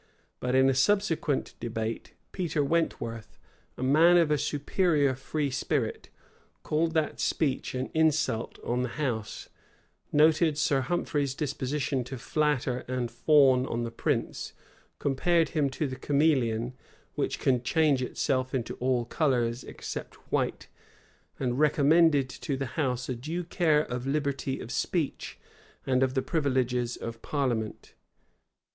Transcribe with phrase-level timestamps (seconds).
[0.39, 3.37] But in a subsequent debate, Peter Wentworth,
[3.77, 6.09] a man of a superior free spirit,
[6.63, 9.49] called that speech an insult on the house;
[10.11, 14.53] noted Sir Humphrey's disposition to flatter and fawn on the prince;
[14.97, 16.73] compared him to the chameleon,
[17.13, 20.67] which can change itself into all colors, except white;
[21.39, 25.37] and recommended to the house a due care of liberty of speech,
[25.85, 27.93] and of the privileges of parliament.